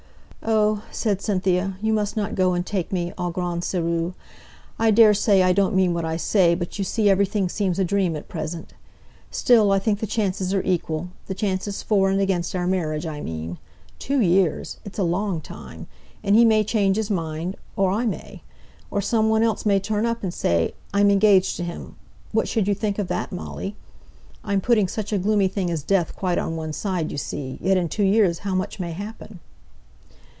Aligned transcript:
"Oh!" 0.43 0.81
said 0.89 1.21
Cynthia; 1.21 1.77
"you 1.83 1.93
mustn't 1.93 2.33
go 2.33 2.53
and 2.53 2.65
take 2.65 2.91
me 2.91 3.13
au 3.15 3.29
grand 3.29 3.61
sÄrieux. 3.61 4.15
I 4.79 4.89
daresay 4.89 5.43
I 5.43 5.53
don't 5.53 5.75
mean 5.75 5.93
what 5.93 6.03
I 6.03 6.17
say, 6.17 6.55
but 6.55 6.79
you 6.79 6.83
see 6.83 7.11
everything 7.11 7.47
seems 7.47 7.77
a 7.77 7.83
dream 7.85 8.15
at 8.15 8.27
present. 8.27 8.73
Still, 9.29 9.71
I 9.71 9.77
think 9.77 9.99
the 9.99 10.07
chances 10.07 10.51
are 10.51 10.63
equal 10.63 11.09
the 11.27 11.35
chances 11.35 11.83
for 11.83 12.09
and 12.09 12.19
against 12.19 12.55
our 12.55 12.65
marriage, 12.65 13.05
I 13.05 13.21
mean. 13.21 13.59
Two 13.99 14.19
years! 14.19 14.79
it's 14.83 14.97
a 14.97 15.03
long 15.03 15.41
time! 15.41 15.85
he 16.23 16.43
may 16.43 16.63
change 16.63 16.95
his 16.97 17.11
mind, 17.11 17.55
or 17.75 17.91
I 17.91 18.07
may; 18.07 18.41
or 18.89 18.99
some 18.99 19.29
one 19.29 19.43
else 19.43 19.63
may 19.63 19.79
turn 19.79 20.07
up, 20.07 20.23
and 20.23 20.35
I 20.91 21.03
may 21.03 21.03
get 21.03 21.11
engaged 21.11 21.55
to 21.57 21.63
him: 21.63 21.97
what 22.31 22.47
should 22.47 22.67
you 22.67 22.73
think 22.73 22.97
of 22.97 23.09
that, 23.09 23.31
Molly? 23.31 23.75
I'm 24.43 24.59
putting 24.59 24.87
such 24.87 25.13
a 25.13 25.19
gloomy 25.19 25.47
thing 25.49 25.69
as 25.69 25.83
death 25.83 26.15
quite 26.15 26.39
on 26.39 26.55
one 26.55 26.73
side, 26.73 27.11
you 27.11 27.19
see; 27.19 27.59
yet 27.61 27.77
in 27.77 27.87
two 27.87 28.03
years 28.03 28.39
how 28.39 28.55
much 28.55 28.79
may 28.79 28.93
happen!" 28.93 29.39